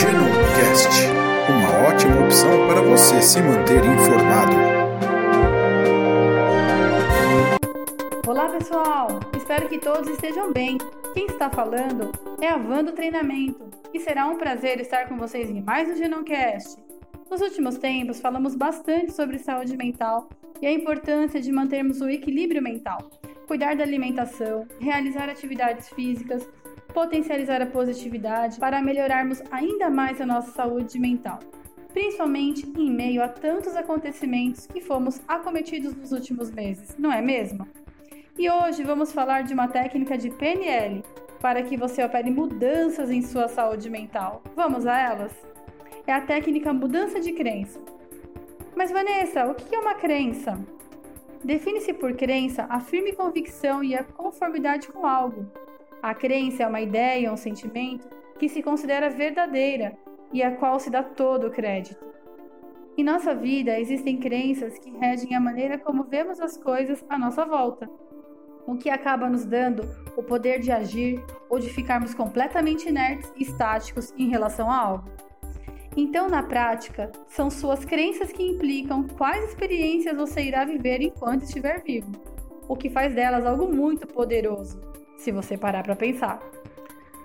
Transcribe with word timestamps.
Genomcast, 0.00 1.08
uma 1.50 1.88
ótima 1.88 2.24
opção 2.24 2.68
para 2.68 2.80
você 2.82 3.20
se 3.20 3.42
manter 3.42 3.84
informado. 3.84 4.52
Olá 8.24 8.48
pessoal, 8.48 9.18
espero 9.36 9.68
que 9.68 9.80
todos 9.80 10.08
estejam 10.08 10.52
bem. 10.52 10.78
Quem 11.14 11.26
está 11.26 11.50
falando 11.50 12.12
é 12.40 12.46
a 12.46 12.56
Van 12.56 12.84
do 12.84 12.92
Treinamento 12.92 13.68
e 13.92 13.98
será 13.98 14.28
um 14.28 14.38
prazer 14.38 14.80
estar 14.80 15.08
com 15.08 15.16
vocês 15.16 15.50
em 15.50 15.60
mais 15.60 15.88
um 15.88 15.96
Genomcast. 15.96 16.80
Nos 17.28 17.40
últimos 17.40 17.76
tempos 17.76 18.20
falamos 18.20 18.54
bastante 18.54 19.12
sobre 19.12 19.36
saúde 19.36 19.76
mental 19.76 20.28
e 20.62 20.66
a 20.68 20.72
importância 20.72 21.40
de 21.40 21.50
mantermos 21.50 22.00
o 22.00 22.08
equilíbrio 22.08 22.62
mental, 22.62 23.10
cuidar 23.48 23.74
da 23.74 23.82
alimentação, 23.82 24.64
realizar 24.80 25.28
atividades 25.28 25.88
físicas, 25.88 26.48
potencializar 26.98 27.62
a 27.62 27.66
positividade 27.66 28.58
para 28.58 28.82
melhorarmos 28.82 29.40
ainda 29.52 29.88
mais 29.88 30.20
a 30.20 30.26
nossa 30.26 30.50
saúde 30.50 30.98
mental, 30.98 31.38
principalmente 31.92 32.68
em 32.76 32.90
meio 32.90 33.22
a 33.22 33.28
tantos 33.28 33.76
acontecimentos 33.76 34.66
que 34.66 34.80
fomos 34.80 35.20
acometidos 35.28 35.94
nos 35.94 36.10
últimos 36.10 36.50
meses, 36.50 36.96
não 36.98 37.12
é 37.12 37.22
mesmo? 37.22 37.68
E 38.36 38.50
hoje 38.50 38.82
vamos 38.82 39.12
falar 39.12 39.42
de 39.42 39.54
uma 39.54 39.68
técnica 39.68 40.18
de 40.18 40.28
PNL 40.28 41.04
para 41.40 41.62
que 41.62 41.76
você 41.76 42.02
opere 42.02 42.32
mudanças 42.32 43.12
em 43.12 43.22
sua 43.22 43.46
saúde 43.46 43.88
mental. 43.88 44.42
Vamos 44.56 44.84
a 44.84 44.98
elas? 44.98 45.32
É 46.04 46.12
a 46.12 46.20
técnica 46.20 46.72
mudança 46.72 47.20
de 47.20 47.32
crença. 47.32 47.80
Mas 48.74 48.90
Vanessa, 48.90 49.46
o 49.46 49.54
que 49.54 49.72
é 49.72 49.78
uma 49.78 49.94
crença? 49.94 50.58
Define-se 51.44 51.92
por 51.94 52.14
crença 52.14 52.66
a 52.68 52.80
firme 52.80 53.12
convicção 53.12 53.84
e 53.84 53.94
a 53.94 54.02
conformidade 54.02 54.88
com 54.88 55.06
algo, 55.06 55.46
a 56.02 56.14
crença 56.14 56.62
é 56.62 56.66
uma 56.66 56.80
ideia 56.80 57.28
ou 57.28 57.34
um 57.34 57.36
sentimento 57.36 58.08
que 58.38 58.48
se 58.48 58.62
considera 58.62 59.10
verdadeira 59.10 59.96
e 60.32 60.42
a 60.42 60.52
qual 60.52 60.78
se 60.78 60.90
dá 60.90 61.02
todo 61.02 61.48
o 61.48 61.50
crédito. 61.50 62.06
Em 62.96 63.04
nossa 63.04 63.34
vida 63.34 63.78
existem 63.78 64.18
crenças 64.18 64.78
que 64.78 64.90
regem 64.90 65.34
a 65.34 65.40
maneira 65.40 65.78
como 65.78 66.04
vemos 66.04 66.40
as 66.40 66.56
coisas 66.56 67.04
à 67.08 67.18
nossa 67.18 67.44
volta, 67.44 67.88
o 68.66 68.76
que 68.76 68.90
acaba 68.90 69.28
nos 69.28 69.44
dando 69.44 69.82
o 70.16 70.22
poder 70.22 70.60
de 70.60 70.70
agir 70.70 71.24
ou 71.48 71.58
de 71.58 71.70
ficarmos 71.70 72.14
completamente 72.14 72.88
inertes 72.88 73.32
e 73.36 73.42
estáticos 73.42 74.12
em 74.16 74.28
relação 74.28 74.70
a 74.70 74.76
algo. 74.76 75.08
Então, 75.96 76.28
na 76.28 76.42
prática, 76.42 77.10
são 77.26 77.50
suas 77.50 77.84
crenças 77.84 78.30
que 78.30 78.42
implicam 78.42 79.06
quais 79.16 79.48
experiências 79.48 80.16
você 80.16 80.42
irá 80.42 80.64
viver 80.64 81.00
enquanto 81.00 81.42
estiver 81.42 81.82
vivo, 81.82 82.12
o 82.68 82.76
que 82.76 82.90
faz 82.90 83.14
delas 83.14 83.46
algo 83.46 83.74
muito 83.74 84.06
poderoso 84.06 84.78
se 85.18 85.30
você 85.30 85.58
parar 85.58 85.82
para 85.82 85.96
pensar. 85.96 86.40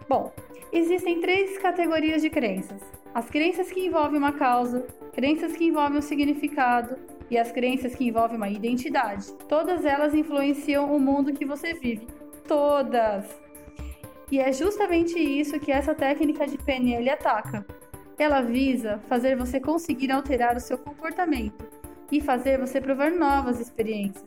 Bom, 0.10 0.34
existem 0.72 1.22
três 1.22 1.58
categorias 1.58 2.22
de 2.22 2.30
crenças: 2.30 2.82
as 3.14 3.30
crenças 3.30 3.72
que 3.72 3.86
envolvem 3.86 4.18
uma 4.18 4.34
causa, 4.34 4.86
crenças 5.14 5.56
que 5.56 5.66
envolvem 5.66 6.00
um 6.00 6.02
significado 6.02 6.98
e 7.30 7.38
as 7.38 7.52
crenças 7.52 7.96
que 7.96 8.06
envolvem 8.06 8.36
uma 8.36 8.50
identidade. 8.50 9.32
Todas 9.48 9.86
elas 9.86 10.14
influenciam 10.14 10.94
o 10.94 11.00
mundo 11.00 11.34
que 11.34 11.46
você 11.46 11.74
vive. 11.74 12.08
Todas! 12.48 13.26
E 14.32 14.40
é 14.40 14.52
justamente 14.52 15.18
isso 15.18 15.60
que 15.60 15.72
essa 15.72 15.94
técnica 15.94 16.48
de 16.48 16.58
PNL 16.58 17.10
ataca. 17.10 17.66
Ela 18.18 18.42
visa 18.42 19.00
fazer 19.08 19.36
você 19.36 19.60
conseguir 19.60 20.12
alterar 20.12 20.56
o 20.56 20.60
seu 20.60 20.78
comportamento 20.78 21.66
e 22.12 22.20
fazer 22.20 22.60
você 22.60 22.82
provar 22.82 23.12
novas 23.12 23.60
experiências. 23.60 24.26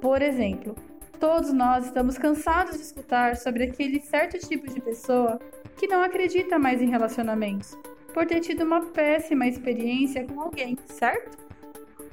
Por 0.00 0.22
exemplo, 0.22 0.74
Todos 1.18 1.52
nós 1.52 1.86
estamos 1.86 2.18
cansados 2.18 2.76
de 2.76 2.82
escutar 2.82 3.36
sobre 3.36 3.64
aquele 3.64 4.00
certo 4.00 4.38
tipo 4.38 4.68
de 4.72 4.80
pessoa 4.80 5.40
que 5.76 5.86
não 5.86 6.02
acredita 6.02 6.58
mais 6.58 6.80
em 6.80 6.90
relacionamentos, 6.90 7.76
por 8.12 8.26
ter 8.26 8.40
tido 8.40 8.64
uma 8.64 8.80
péssima 8.80 9.46
experiência 9.46 10.24
com 10.24 10.40
alguém, 10.40 10.76
certo? 10.86 11.38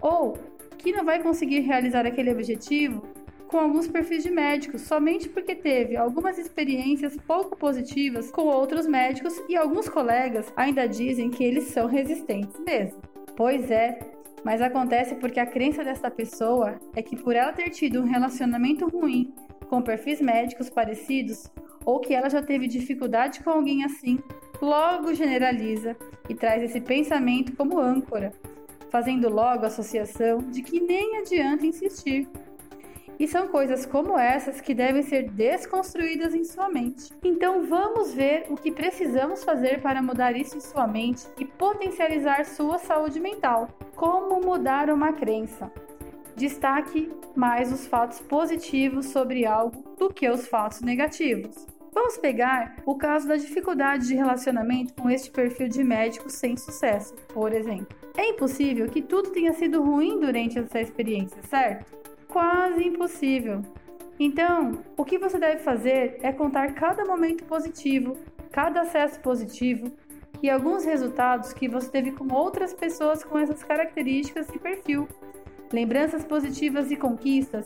Ou 0.02 0.38
que 0.78 0.92
não 0.92 1.04
vai 1.04 1.22
conseguir 1.22 1.62
realizar 1.62 2.06
aquele 2.06 2.32
objetivo 2.32 3.04
com 3.48 3.60
alguns 3.60 3.88
perfis 3.88 4.24
de 4.24 4.32
médicos 4.32 4.82
somente 4.82 5.30
porque 5.30 5.54
teve 5.54 5.96
algumas 5.96 6.38
experiências 6.38 7.16
pouco 7.28 7.56
positivas 7.56 8.32
com 8.32 8.44
outros 8.44 8.88
médicos 8.88 9.34
e 9.48 9.56
alguns 9.56 9.88
colegas 9.88 10.52
ainda 10.56 10.88
dizem 10.88 11.30
que 11.30 11.44
eles 11.44 11.66
são 11.66 11.88
resistentes 11.88 12.60
mesmo. 12.60 13.00
Pois 13.36 13.70
é, 13.70 14.00
mas 14.44 14.62
acontece 14.62 15.16
porque 15.16 15.40
a 15.40 15.46
crença 15.46 15.84
desta 15.84 16.12
pessoa 16.12 16.80
é 16.96 17.02
que 17.02 17.16
por 17.16 17.36
ela 17.36 17.54
ter 17.54 17.70
tido 17.70 18.02
um 18.02 18.06
relacionamento 18.06 18.88
ruim 18.88 19.34
com 19.70 19.82
perfis 19.82 20.22
médicos 20.22 20.70
parecidos, 20.70 21.50
ou 21.86 22.00
que 22.00 22.14
ela 22.14 22.30
já 22.30 22.42
teve 22.42 22.68
dificuldade 22.68 23.44
com 23.44 23.50
alguém 23.50 23.84
assim, 23.84 24.20
logo 24.62 25.14
generaliza 25.14 25.96
e 26.30 26.36
traz 26.36 26.64
esse 26.64 26.80
pensamento 26.80 27.56
como 27.56 27.80
âncora, 27.80 28.32
fazendo 28.90 29.30
logo 29.30 29.64
a 29.64 29.68
associação 29.68 30.38
de 30.38 30.62
que 30.62 30.80
nem 30.80 31.18
adianta 31.18 31.66
insistir, 31.66 32.28
e 33.20 33.28
são 33.28 33.48
coisas 33.48 33.86
como 33.86 34.18
essas 34.18 34.62
que 34.62 34.74
devem 34.74 35.04
ser 35.04 35.30
desconstruídas 35.30 36.34
em 36.34 36.44
sua 36.44 36.70
mente. 36.70 37.12
Então 37.24 37.64
vamos 37.64 38.14
ver 38.14 38.46
o 38.50 38.56
que 38.56 38.72
precisamos 38.72 39.44
fazer 39.44 39.82
para 39.82 40.02
mudar 40.02 40.36
isso 40.36 40.58
em 40.58 40.62
sua 40.62 40.88
mente 40.88 41.26
e 41.40 41.46
potencializar 41.46 42.46
sua 42.46 42.78
saúde 42.78 43.20
mental. 43.20 43.70
Como 43.96 44.42
mudar 44.42 44.90
uma 44.90 45.14
crença? 45.14 45.72
Destaque 46.36 47.12
mais 47.36 47.72
os 47.72 47.86
fatos 47.86 48.20
positivos 48.20 49.08
sobre 49.08 49.46
algo 49.46 49.84
do 49.98 50.10
que 50.12 50.28
os 50.30 50.48
fatos 50.48 50.82
negativos. 50.82 51.68
Vamos 51.94 52.18
pegar 52.18 52.78
o 52.88 52.96
caso 52.96 53.28
da 53.28 53.36
dificuldade 53.36 54.08
de 54.08 54.16
relacionamento 54.16 54.96
com 54.96 55.12
este 55.12 55.30
perfil 55.30 55.70
de 55.70 55.84
médico 55.84 56.28
sem 56.28 56.58
sucesso, 56.58 57.14
por 57.32 57.54
exemplo. 57.54 57.96
É 58.18 58.30
impossível 58.30 58.88
que 58.90 59.02
tudo 59.02 59.30
tenha 59.30 59.54
sido 59.54 59.82
ruim 59.84 60.20
durante 60.20 60.58
essa 60.58 60.82
experiência, 60.82 61.42
certo? 61.44 62.03
Quase 62.34 62.84
impossível. 62.84 63.62
Então, 64.20 64.84
o 64.98 65.06
que 65.06 65.20
você 65.20 65.38
deve 65.38 65.60
fazer 65.60 66.18
é 66.24 66.32
contar 66.32 66.74
cada 66.74 67.06
momento 67.06 67.44
positivo, 67.44 68.18
cada 68.52 68.82
acesso 68.82 69.20
positivo 69.20 69.92
e 70.42 70.50
alguns 70.50 70.84
resultados 70.84 71.54
que 71.54 71.70
você 71.70 71.90
teve 71.90 72.12
com 72.12 72.34
outras 72.34 72.74
pessoas 72.74 73.24
com 73.24 73.38
essas 73.38 73.64
características 73.64 74.50
e 74.50 74.58
perfil, 74.58 75.08
lembranças 75.72 76.26
positivas 76.26 76.92
e 76.92 76.96
conquistas, 76.96 77.66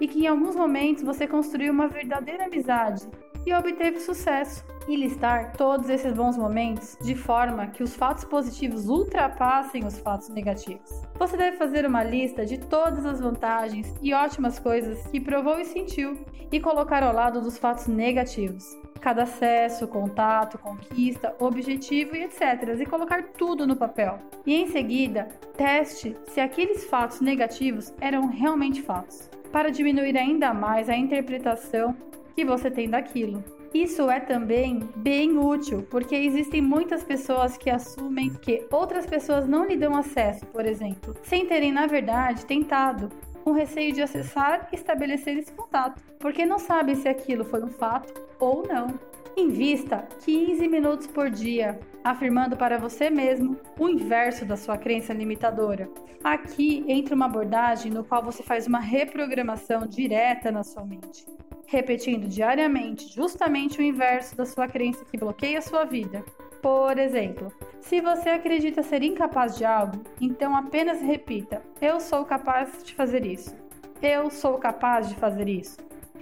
e 0.00 0.06
que 0.06 0.24
em 0.24 0.26
alguns 0.28 0.54
momentos 0.54 1.02
você 1.02 1.26
construiu 1.26 1.72
uma 1.72 1.88
verdadeira 1.88 2.46
amizade 2.46 3.06
e 3.46 3.52
obteve 3.52 4.00
sucesso 4.00 4.64
e 4.88 4.96
listar 4.96 5.52
todos 5.52 5.88
esses 5.88 6.12
bons 6.12 6.36
momentos 6.36 6.96
de 7.00 7.14
forma 7.14 7.66
que 7.68 7.82
os 7.82 7.96
fatos 7.96 8.24
positivos 8.24 8.88
ultrapassem 8.88 9.84
os 9.84 9.98
fatos 9.98 10.28
negativos. 10.28 11.02
Você 11.18 11.36
deve 11.36 11.56
fazer 11.56 11.86
uma 11.86 12.04
lista 12.04 12.44
de 12.44 12.58
todas 12.58 13.06
as 13.06 13.20
vantagens 13.20 13.94
e 14.02 14.12
ótimas 14.12 14.58
coisas 14.58 15.06
que 15.06 15.20
provou 15.20 15.58
e 15.58 15.64
sentiu 15.64 16.18
e 16.50 16.60
colocar 16.60 17.02
ao 17.02 17.14
lado 17.14 17.40
dos 17.40 17.58
fatos 17.58 17.86
negativos. 17.86 18.64
Cada 19.00 19.24
acesso, 19.24 19.86
contato, 19.86 20.58
conquista, 20.58 21.34
objetivo 21.38 22.16
e 22.16 22.24
etc. 22.24 22.78
E 22.78 22.86
colocar 22.86 23.22
tudo 23.36 23.66
no 23.66 23.76
papel. 23.76 24.18
E 24.46 24.54
em 24.54 24.66
seguida, 24.68 25.28
teste 25.56 26.16
se 26.28 26.40
aqueles 26.40 26.84
fatos 26.86 27.20
negativos 27.20 27.92
eram 28.00 28.26
realmente 28.26 28.80
fatos, 28.80 29.28
para 29.52 29.70
diminuir 29.70 30.16
ainda 30.16 30.54
mais 30.54 30.88
a 30.88 30.96
interpretação 30.96 31.94
que 32.34 32.44
você 32.44 32.70
tem 32.70 32.88
daquilo. 32.88 33.44
Isso 33.72 34.08
é 34.08 34.20
também 34.20 34.88
bem 34.96 35.36
útil, 35.36 35.86
porque 35.90 36.14
existem 36.14 36.62
muitas 36.62 37.02
pessoas 37.02 37.56
que 37.56 37.68
assumem 37.68 38.32
que 38.34 38.66
outras 38.70 39.04
pessoas 39.04 39.48
não 39.48 39.66
lhe 39.66 39.76
dão 39.76 39.96
acesso, 39.96 40.46
por 40.46 40.64
exemplo, 40.64 41.14
sem 41.22 41.46
terem, 41.46 41.72
na 41.72 41.86
verdade, 41.86 42.46
tentado, 42.46 43.08
com 43.42 43.52
receio 43.52 43.92
de 43.92 44.00
acessar 44.00 44.68
e 44.72 44.76
estabelecer 44.76 45.36
esse 45.36 45.52
contato, 45.52 46.00
porque 46.18 46.46
não 46.46 46.58
sabem 46.58 46.94
se 46.94 47.08
aquilo 47.08 47.44
foi 47.44 47.62
um 47.62 47.68
fato 47.68 48.14
ou 48.38 48.66
não. 48.66 48.98
Invista 49.36 50.06
15 50.24 50.68
minutos 50.68 51.08
por 51.08 51.28
dia, 51.28 51.78
afirmando 52.04 52.56
para 52.56 52.78
você 52.78 53.10
mesmo 53.10 53.56
o 53.76 53.88
inverso 53.88 54.44
da 54.44 54.56
sua 54.56 54.78
crença 54.78 55.12
limitadora. 55.12 55.90
Aqui 56.22 56.84
entra 56.86 57.16
uma 57.16 57.26
abordagem 57.26 57.90
no 57.90 58.04
qual 58.04 58.22
você 58.22 58.44
faz 58.44 58.68
uma 58.68 58.78
reprogramação 58.78 59.84
direta 59.86 60.52
na 60.52 60.62
sua 60.62 60.84
mente 60.84 61.26
repetindo 61.66 62.28
diariamente 62.28 63.08
justamente 63.08 63.78
o 63.78 63.82
inverso 63.82 64.36
da 64.36 64.46
sua 64.46 64.68
crença 64.68 65.04
que 65.04 65.18
bloqueia 65.18 65.58
a 65.58 65.62
sua 65.62 65.84
vida. 65.84 66.24
Por 66.62 66.98
exemplo, 66.98 67.52
se 67.80 68.00
você 68.00 68.30
acredita 68.30 68.82
ser 68.82 69.02
incapaz 69.02 69.56
de 69.56 69.64
algo, 69.64 70.02
então 70.20 70.56
apenas 70.56 71.00
repita: 71.00 71.62
Eu 71.80 72.00
sou 72.00 72.24
capaz 72.24 72.82
de 72.82 72.94
fazer 72.94 73.26
isso. 73.26 73.54
Eu 74.00 74.30
sou 74.30 74.58
capaz 74.58 75.08
de 75.08 75.14
fazer 75.14 75.48
isso. 75.48 75.76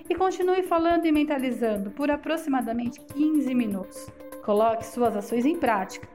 E 0.08 0.14
continue 0.14 0.62
falando 0.62 1.06
e 1.06 1.12
mentalizando 1.12 1.90
por 1.90 2.10
aproximadamente 2.10 3.00
15 3.00 3.54
minutos. 3.54 4.10
Coloque 4.44 4.84
suas 4.84 5.16
ações 5.16 5.44
em 5.44 5.56
prática. 5.56 6.08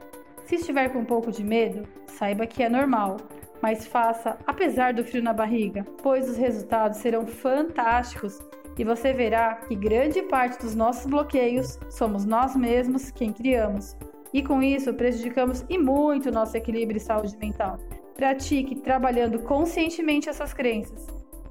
Se 0.44 0.56
estiver 0.56 0.90
com 0.90 1.00
um 1.00 1.04
pouco 1.04 1.32
de 1.32 1.42
medo, 1.42 1.88
saiba 2.06 2.46
que 2.46 2.62
é 2.62 2.68
normal, 2.68 3.16
mas 3.62 3.86
faça 3.86 4.38
apesar 4.46 4.92
do 4.92 5.04
frio 5.04 5.22
na 5.22 5.32
barriga, 5.32 5.84
pois 6.02 6.28
os 6.28 6.36
resultados 6.36 6.98
serão 6.98 7.26
fantásticos 7.26 8.38
e 8.78 8.84
você 8.84 9.12
verá 9.12 9.56
que 9.56 9.74
grande 9.74 10.22
parte 10.22 10.60
dos 10.60 10.74
nossos 10.74 11.06
bloqueios 11.06 11.78
somos 11.90 12.24
nós 12.24 12.54
mesmos 12.54 13.10
quem 13.10 13.32
criamos. 13.32 13.96
E 14.32 14.42
com 14.42 14.62
isso 14.62 14.94
prejudicamos 14.94 15.64
e 15.68 15.76
muito 15.76 16.30
nosso 16.30 16.56
equilíbrio 16.56 16.98
e 16.98 17.00
saúde 17.00 17.36
mental. 17.36 17.78
Pratique 18.14 18.76
trabalhando 18.76 19.40
conscientemente 19.40 20.28
essas 20.28 20.54
crenças. 20.54 21.06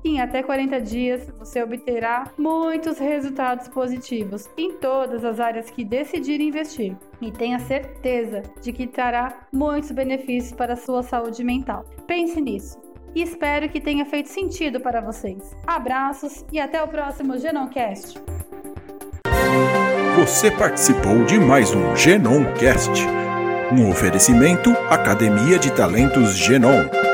Em 0.05 0.21
até 0.21 0.41
40 0.41 0.79
dias, 0.79 1.27
você 1.37 1.61
obterá 1.61 2.31
muitos 2.37 2.97
resultados 2.97 3.67
positivos 3.67 4.47
em 4.57 4.73
todas 4.73 5.25
as 5.25 5.39
áreas 5.39 5.69
que 5.69 5.83
decidir 5.83 6.39
investir. 6.39 6.95
E 7.19 7.31
tenha 7.31 7.59
certeza 7.59 8.43
de 8.61 8.71
que 8.71 8.87
trará 8.87 9.47
muitos 9.51 9.91
benefícios 9.91 10.53
para 10.53 10.73
a 10.73 10.77
sua 10.77 11.03
saúde 11.03 11.43
mental. 11.43 11.83
Pense 12.05 12.39
nisso 12.39 12.86
e 13.17 13.23
espero 13.23 13.67
que 13.67 13.81
tenha 13.81 14.05
feito 14.05 14.29
sentido 14.29 14.79
para 14.79 15.01
vocês. 15.01 15.55
Abraços 15.65 16.45
e 16.51 16.59
até 16.59 16.83
o 16.83 16.87
próximo 16.87 17.35
Genomcast. 17.35 18.21
Você 20.19 20.51
participou 20.51 21.25
de 21.25 21.39
mais 21.39 21.73
um 21.73 21.95
Genomcast, 21.95 23.07
um 23.71 23.89
oferecimento 23.89 24.69
Academia 24.87 25.57
de 25.57 25.71
Talentos 25.71 26.37
Genom. 26.37 27.06